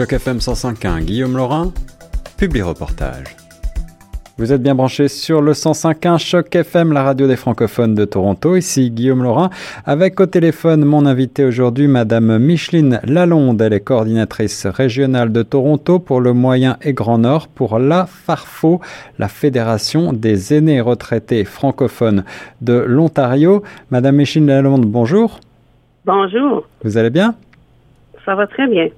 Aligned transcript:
Choc 0.00 0.14
FM 0.14 0.38
105.1, 0.38 1.02
Guillaume 1.02 1.36
Laurin, 1.36 1.74
publie 2.38 2.62
reportage. 2.62 3.36
Vous 4.38 4.50
êtes 4.50 4.62
bien 4.62 4.74
branché 4.74 5.08
sur 5.08 5.42
le 5.42 5.52
105.1 5.52 6.16
Choc 6.16 6.56
FM, 6.56 6.94
la 6.94 7.02
radio 7.02 7.26
des 7.26 7.36
francophones 7.36 7.94
de 7.94 8.06
Toronto. 8.06 8.56
Ici 8.56 8.90
Guillaume 8.90 9.22
Laurin, 9.22 9.50
avec 9.84 10.18
au 10.18 10.24
téléphone 10.24 10.86
mon 10.86 11.04
invité 11.04 11.44
aujourd'hui, 11.44 11.86
Madame 11.86 12.38
Micheline 12.38 12.98
Lalonde. 13.04 13.60
Elle 13.60 13.74
est 13.74 13.80
coordinatrice 13.80 14.64
régionale 14.64 15.32
de 15.32 15.42
Toronto 15.42 15.98
pour 15.98 16.22
le 16.22 16.32
Moyen 16.32 16.78
et 16.80 16.94
Grand 16.94 17.18
Nord 17.18 17.48
pour 17.48 17.78
la 17.78 18.06
FARFO, 18.06 18.80
la 19.18 19.28
Fédération 19.28 20.14
des 20.14 20.54
aînés 20.54 20.80
retraités 20.80 21.44
francophones 21.44 22.24
de 22.62 22.72
l'Ontario. 22.72 23.62
Madame 23.90 24.16
Micheline 24.16 24.46
Lalonde, 24.46 24.86
bonjour. 24.86 25.40
Bonjour. 26.06 26.66
Vous 26.84 26.96
allez 26.96 27.10
bien? 27.10 27.34
Ça 28.24 28.34
va 28.34 28.46
très 28.46 28.66
bien. 28.66 28.88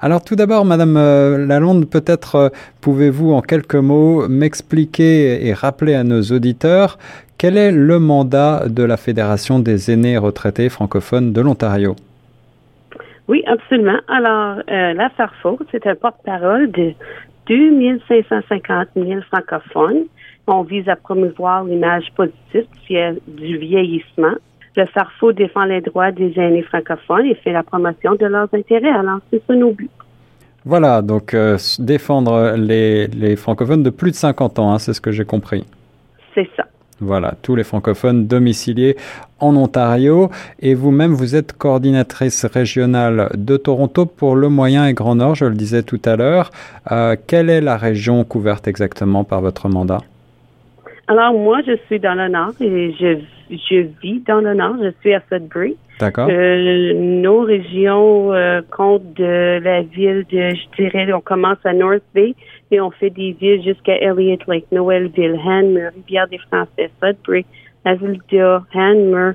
Alors 0.00 0.22
tout 0.22 0.36
d'abord, 0.36 0.64
Madame 0.64 0.96
euh, 0.96 1.46
Lalonde, 1.46 1.88
peut-être 1.88 2.34
euh, 2.36 2.48
pouvez-vous 2.80 3.32
en 3.32 3.42
quelques 3.42 3.74
mots 3.74 4.28
m'expliquer 4.28 5.46
et 5.46 5.52
rappeler 5.52 5.94
à 5.94 6.04
nos 6.04 6.22
auditeurs 6.22 6.98
quel 7.40 7.56
est 7.56 7.72
le 7.72 7.98
mandat 7.98 8.68
de 8.68 8.82
la 8.82 8.98
Fédération 8.98 9.60
des 9.60 9.90
aînés 9.90 10.18
retraités 10.18 10.68
francophones 10.68 11.32
de 11.32 11.40
l'Ontario? 11.40 11.96
Oui, 13.28 13.42
absolument. 13.46 13.98
Alors, 14.08 14.58
euh, 14.70 14.92
la 14.92 15.08
FARFO, 15.08 15.58
c'est 15.70 15.86
un 15.86 15.94
porte-parole 15.94 16.70
de 16.70 16.92
2550 17.48 18.88
000 18.94 19.22
francophones. 19.22 20.04
On 20.48 20.64
vise 20.64 20.86
à 20.90 20.96
promouvoir 20.96 21.64
l'image 21.64 22.12
positive 22.14 22.66
du 23.26 23.56
vieillissement 23.56 24.34
le 24.76 24.86
FARFO 24.86 25.32
défend 25.32 25.64
les 25.64 25.80
droits 25.80 26.12
des 26.12 26.32
aînés 26.36 26.62
francophones 26.62 27.26
et 27.26 27.34
fait 27.34 27.52
la 27.52 27.62
promotion 27.62 28.14
de 28.14 28.26
leurs 28.26 28.48
intérêts. 28.52 28.90
Alors, 28.90 29.18
c'est 29.30 29.42
ça 29.46 29.54
nos 29.54 29.72
buts. 29.72 29.90
Voilà, 30.64 31.00
donc 31.00 31.32
euh, 31.32 31.56
défendre 31.78 32.54
les, 32.56 33.06
les, 33.06 33.36
francophones 33.36 33.82
de 33.82 33.90
plus 33.90 34.10
de 34.10 34.16
50 34.16 34.58
ans, 34.58 34.72
hein, 34.72 34.78
c'est 34.78 34.92
ce 34.92 35.00
que 35.00 35.10
j'ai 35.10 35.24
compris. 35.24 35.64
C'est 36.34 36.48
ça. 36.54 36.66
Voilà, 37.00 37.34
tous 37.40 37.56
les 37.56 37.64
francophones 37.64 38.26
domiciliés 38.26 38.96
en 39.38 39.56
Ontario. 39.56 40.30
Et 40.60 40.74
vous-même, 40.74 41.14
vous 41.14 41.34
êtes 41.34 41.54
coordinatrice 41.54 42.44
régionale 42.44 43.30
de 43.36 43.56
Toronto 43.56 44.04
pour 44.04 44.36
le 44.36 44.50
Moyen 44.50 44.86
et 44.86 44.92
Grand 44.92 45.14
Nord, 45.14 45.34
je 45.34 45.46
le 45.46 45.54
disais 45.54 45.82
tout 45.82 46.00
à 46.04 46.16
l'heure. 46.16 46.50
Euh, 46.92 47.16
quelle 47.26 47.48
est 47.48 47.62
la 47.62 47.78
région 47.78 48.22
couverte 48.24 48.68
exactement 48.68 49.24
par 49.24 49.40
votre 49.40 49.70
mandat? 49.70 50.02
Alors, 51.10 51.34
moi, 51.34 51.60
je 51.66 51.76
suis 51.86 51.98
dans 51.98 52.14
le 52.14 52.28
Nord 52.28 52.52
et 52.60 52.92
je 52.92 53.18
je 53.50 53.86
vis 54.00 54.20
dans 54.20 54.40
le 54.40 54.54
nord, 54.54 54.76
je 54.80 54.90
suis 55.00 55.12
à 55.12 55.20
Sudbury. 55.28 55.76
D'accord. 55.98 56.28
Euh, 56.30 56.94
nos 56.94 57.40
régions 57.40 58.32
euh, 58.32 58.60
comptent 58.70 59.12
de 59.14 59.58
la 59.58 59.82
ville 59.82 60.24
de, 60.30 60.54
je 60.54 60.82
dirais, 60.82 61.12
on 61.12 61.20
commence 61.20 61.58
à 61.64 61.72
North 61.72 62.04
Bay 62.14 62.34
et 62.70 62.80
on 62.80 62.92
fait 62.92 63.10
des 63.10 63.32
villes 63.32 63.62
jusqu'à 63.64 63.96
Elliott 63.96 64.46
Lake, 64.46 64.66
Noëlville, 64.70 65.38
Hanmer, 65.44 65.88
Rivière-des-Français, 65.96 66.90
Sudbury, 67.02 67.44
Azulda, 67.84 68.62
Hanmer. 68.72 69.32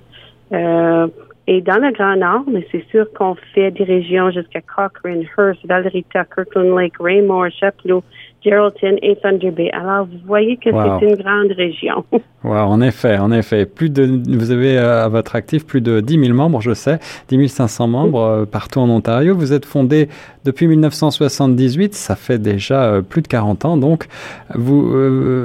Euh, 0.53 1.07
et 1.47 1.61
dans 1.61 1.77
le 1.77 1.91
Grand 1.91 2.15
Nord, 2.15 2.45
mais 2.51 2.65
c'est 2.71 2.83
sûr 2.89 3.05
qu'on 3.13 3.35
fait 3.53 3.69
des 3.69 3.83
régions 3.83 4.31
jusqu'à 4.31 4.61
Cochrane, 4.61 5.25
Hearst, 5.37 5.63
Valerita, 5.67 6.25
Kirkland 6.25 6.75
Lake, 6.75 6.95
Raymore, 6.99 7.49
Chapelot, 7.59 8.03
Geraldton 8.45 8.97
et 9.01 9.15
Thunder 9.15 9.49
Bay. 9.49 9.71
Alors, 9.71 10.05
vous 10.05 10.19
voyez 10.25 10.57
que 10.57 10.69
c'est 10.69 11.05
une 11.05 11.15
grande 11.15 11.51
région. 11.51 12.05
Wow, 12.43 12.57
en 12.57 12.79
effet, 12.79 13.17
en 13.17 13.31
effet. 13.31 13.65
Plus 13.65 13.89
de, 13.89 14.21
vous 14.37 14.51
avez 14.51 14.77
euh, 14.77 15.05
à 15.05 15.07
votre 15.07 15.35
actif 15.35 15.65
plus 15.65 15.81
de 15.81 15.99
10 15.99 16.25
000 16.25 16.33
membres, 16.37 16.61
je 16.61 16.75
sais, 16.75 16.99
10 17.29 17.47
500 17.47 17.87
membres 17.87 18.21
euh, 18.21 18.45
partout 18.45 18.79
en 18.81 18.87
Ontario. 18.87 19.35
Vous 19.35 19.51
êtes 19.51 19.65
fondé 19.65 20.09
depuis 20.43 20.67
1978, 20.67 21.95
ça 21.95 22.15
fait 22.15 22.37
déjà 22.37 22.83
euh, 22.83 23.01
plus 23.01 23.23
de 23.23 23.27
40 23.27 23.65
ans. 23.65 23.77
Donc, 23.77 24.05
vous, 24.53 24.93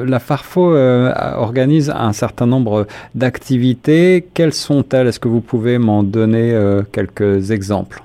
la 0.04 0.18
Farfo 0.18 0.74
organise 0.74 1.88
un 1.88 2.12
certain 2.12 2.46
nombre 2.46 2.86
d'activités. 3.14 4.26
Quelles 4.34 4.52
sont-elles? 4.52 5.06
Est-ce 5.06 5.20
que 5.20 5.28
vous 5.28 5.40
pouvez 5.40 5.78
m'en 5.78 6.02
donner 6.02 6.54
quelques 6.92 7.50
exemples? 7.50 8.02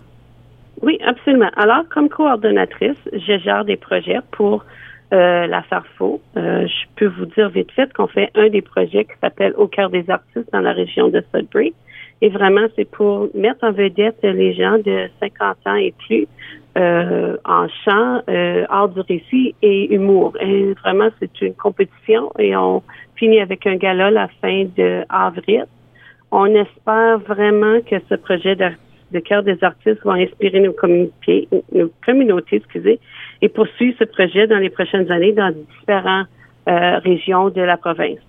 Oui, 0.82 1.00
absolument. 1.06 1.50
Alors, 1.58 1.84
comme 1.90 2.08
coordonnatrice, 2.08 2.98
je 3.12 3.38
gère 3.40 3.66
des 3.66 3.76
projets 3.76 4.20
pour 4.32 4.64
euh, 5.14 5.48
la 5.48 5.62
Farfo. 5.64 6.22
Euh, 6.36 6.68
je 6.68 6.86
peux 6.96 7.08
vous 7.08 7.26
dire 7.26 7.50
vite 7.50 7.72
fait 7.72 7.92
qu'on 7.94 8.08
fait 8.08 8.30
un 8.36 8.50
des 8.50 8.62
projets 8.62 9.06
qui 9.06 9.14
s'appelle 9.22 9.54
Au 9.58 9.68
cœur 9.68 9.90
des 9.90 10.10
artistes 10.10 10.52
dans 10.52 10.62
la 10.62 10.74
région 10.74 11.10
de 11.10 11.24
Sudbury. 11.34 11.74
Et 12.22 12.30
vraiment, 12.30 12.66
c'est 12.76 12.90
pour 12.90 13.30
mettre 13.36 13.64
en 13.64 13.72
vedette 13.72 14.18
les 14.24 14.54
gens 14.54 14.78
de 14.78 15.10
50 15.20 15.58
ans 15.66 15.76
et 15.76 15.94
plus 16.08 16.28
euh, 16.78 17.38
en 17.46 17.68
chant, 17.84 18.22
art 18.70 18.90
du 18.90 19.02
récit 19.02 19.54
et 19.62 19.94
humour. 19.94 20.34
Et 20.42 20.74
vraiment, 20.74 21.10
c'est 21.20 21.42
une 21.42 21.54
compétition 21.54 22.32
et 22.40 22.56
on 22.56 22.82
finit 23.16 23.40
avec 23.40 23.68
un 23.68 23.76
gala 23.76 24.12
la 24.12 24.28
fin 24.42 24.66
de 24.76 25.04
avril. 25.10 25.66
On 26.32 26.48
espère 26.48 27.20
vraiment 27.20 27.80
que 27.82 27.98
ce 28.10 28.16
projet 28.16 28.56
de 28.56 29.20
cœur 29.20 29.44
des 29.44 29.64
artistes 29.64 30.04
va 30.04 30.14
inspirer 30.14 30.60
nos 30.60 30.74
communautés, 30.74 31.48
nos 31.72 31.92
communautés, 32.06 32.58
excusez, 32.58 33.00
et 33.42 33.50
poursuivre 33.50 33.96
ce 34.00 34.06
projet 34.06 34.48
dans 34.48 34.58
les 34.58 34.70
prochaines 34.70 35.12
années 35.12 35.34
dans 35.34 35.54
différentes 35.80 36.28
euh, 36.68 36.98
régions 37.00 37.50
de 37.50 37.62
la 37.62 37.78
province. 37.78 38.20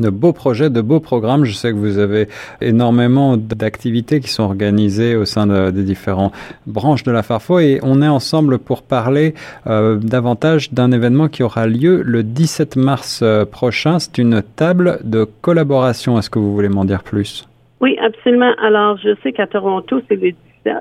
De 0.00 0.10
beaux 0.10 0.34
projets, 0.34 0.68
de 0.68 0.82
beaux 0.82 1.00
programmes. 1.00 1.44
Je 1.44 1.52
sais 1.52 1.70
que 1.70 1.76
vous 1.76 1.98
avez 1.98 2.28
énormément 2.60 3.38
d'activités 3.38 4.20
qui 4.20 4.28
sont 4.28 4.42
organisées 4.42 5.16
au 5.16 5.24
sein 5.24 5.46
des 5.70 5.84
différentes 5.84 6.34
branches 6.66 7.02
de 7.02 7.12
la 7.12 7.22
Farfo 7.22 7.60
et 7.60 7.80
on 7.82 8.02
est 8.02 8.08
ensemble 8.08 8.58
pour 8.58 8.82
parler 8.82 9.34
euh, 9.66 9.96
davantage 9.96 10.72
d'un 10.72 10.92
événement 10.92 11.28
qui 11.28 11.42
aura 11.42 11.66
lieu 11.66 12.02
le 12.04 12.22
17 12.22 12.76
mars 12.76 13.20
euh, 13.22 13.46
prochain. 13.46 13.98
C'est 13.98 14.18
une 14.18 14.42
table 14.42 14.98
de 15.02 15.24
collaboration. 15.40 16.18
Est-ce 16.18 16.28
que 16.28 16.38
vous 16.38 16.52
voulez 16.52 16.68
m'en 16.68 16.84
dire 16.84 17.02
plus? 17.02 17.48
Oui, 17.80 17.96
absolument. 18.02 18.52
Alors, 18.62 18.98
je 18.98 19.14
sais 19.22 19.32
qu'à 19.32 19.46
Toronto, 19.46 20.00
c'est 20.08 20.16
le 20.16 20.32
17 20.64 20.74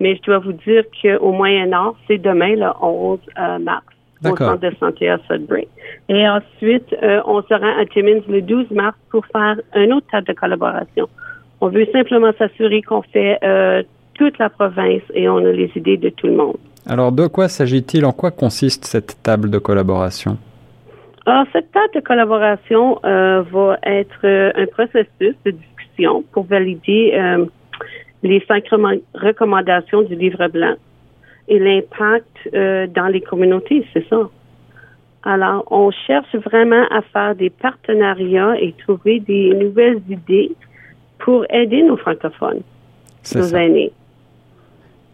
mais 0.00 0.16
je 0.16 0.22
dois 0.22 0.38
vous 0.38 0.52
dire 0.52 0.84
qu'au 1.00 1.32
Moyen-Âge, 1.32 1.94
c'est 2.06 2.18
demain, 2.18 2.56
le 2.56 2.68
11 2.80 3.18
euh, 3.38 3.58
mars, 3.58 3.84
au 4.24 4.36
centre 4.36 4.58
de 4.58 4.74
santé 4.80 5.08
à 5.08 5.18
Sudbury. 5.28 5.68
Et 6.08 6.28
ensuite, 6.28 6.94
euh, 7.02 7.20
on 7.26 7.42
sera 7.42 7.80
à 7.80 7.84
Timmins 7.86 8.22
le 8.28 8.42
12 8.42 8.70
mars 8.72 8.96
pour 9.10 9.24
faire 9.26 9.56
un 9.74 9.90
autre 9.90 10.06
table 10.10 10.26
de 10.26 10.32
collaboration. 10.32 11.08
On 11.60 11.68
veut 11.68 11.86
simplement 11.92 12.32
s'assurer 12.38 12.82
qu'on 12.82 13.02
fait 13.02 13.38
euh, 13.44 13.82
toute 14.14 14.38
la 14.38 14.50
province 14.50 15.02
et 15.14 15.28
on 15.28 15.38
a 15.38 15.52
les 15.52 15.70
idées 15.76 15.96
de 15.96 16.10
tout 16.10 16.26
le 16.26 16.34
monde. 16.34 16.56
Alors, 16.86 17.12
de 17.12 17.26
quoi 17.26 17.48
s'agit-il? 17.48 18.04
En 18.04 18.12
quoi 18.12 18.30
consiste 18.30 18.84
cette 18.84 19.22
table 19.22 19.50
de 19.50 19.58
collaboration? 19.58 20.36
Alors, 21.24 21.46
cette 21.52 21.72
table 21.72 21.94
de 21.94 22.00
collaboration 22.00 23.00
va 23.02 23.78
être 23.84 24.26
un 24.26 24.66
processus 24.66 25.34
de 25.46 25.52
discussion 25.52 26.22
pour 26.32 26.44
valider 26.44 27.18
les 28.24 28.42
cinq 28.48 28.64
recommandations 29.14 30.02
du 30.02 30.16
livre 30.16 30.48
blanc 30.48 30.74
et 31.46 31.58
l'impact 31.58 32.36
euh, 32.54 32.86
dans 32.86 33.06
les 33.06 33.20
communautés, 33.20 33.86
c'est 33.92 34.08
ça. 34.08 34.28
Alors, 35.22 35.64
on 35.70 35.90
cherche 35.90 36.34
vraiment 36.34 36.86
à 36.90 37.02
faire 37.02 37.34
des 37.34 37.50
partenariats 37.50 38.56
et 38.58 38.72
trouver 38.72 39.20
des 39.20 39.54
nouvelles 39.54 40.00
idées 40.08 40.52
pour 41.18 41.44
aider 41.50 41.82
nos 41.82 41.96
francophones, 41.98 42.62
nos 43.34 43.54
aînés. 43.54 43.92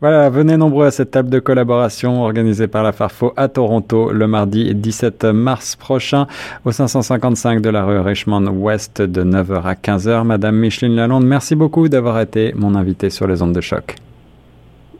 Voilà, 0.00 0.30
venez 0.30 0.56
nombreux 0.56 0.86
à 0.86 0.90
cette 0.90 1.10
table 1.10 1.28
de 1.28 1.40
collaboration 1.40 2.22
organisée 2.22 2.68
par 2.68 2.82
la 2.82 2.92
Farfo 2.92 3.34
à 3.36 3.48
Toronto 3.48 4.12
le 4.12 4.26
mardi 4.26 4.74
17 4.74 5.24
mars 5.24 5.76
prochain 5.76 6.26
au 6.64 6.72
555 6.72 7.60
de 7.60 7.68
la 7.68 7.84
rue 7.84 8.00
Richmond 8.00 8.46
Ouest 8.46 9.02
de 9.02 9.22
9h 9.22 9.62
à 9.62 9.74
15h. 9.74 10.24
Madame 10.24 10.56
Micheline 10.56 10.96
Lalonde, 10.96 11.26
merci 11.26 11.54
beaucoup 11.54 11.90
d'avoir 11.90 12.18
été 12.18 12.54
mon 12.56 12.76
invitée 12.76 13.10
sur 13.10 13.26
les 13.26 13.42
ondes 13.42 13.52
de 13.52 13.60
choc. 13.60 13.96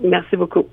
Merci 0.03 0.37
beaucoup. 0.37 0.67